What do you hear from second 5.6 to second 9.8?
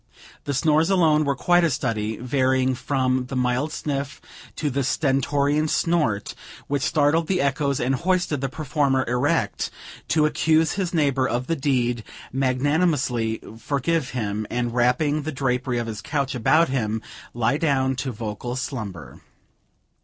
snort, which startled the echoes and hoisted the performer erect